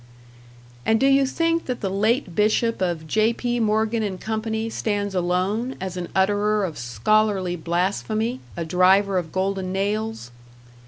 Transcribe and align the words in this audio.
And 0.83 0.99
do 0.99 1.05
you 1.05 1.27
think 1.27 1.67
that 1.67 1.81
the 1.81 1.89
late 1.91 2.33
Bishop 2.33 2.81
of 2.81 3.05
J.P. 3.05 3.59
Morgan 3.59 4.01
and 4.01 4.19
Company 4.19 4.67
stands 4.67 5.13
alone 5.13 5.75
as 5.79 5.95
an 5.95 6.07
utterer 6.15 6.63
of 6.65 6.79
scholarly 6.79 7.55
blasphemy, 7.55 8.39
a 8.57 8.65
driver 8.65 9.19
of 9.19 9.31
golden 9.31 9.71
nails? 9.71 10.31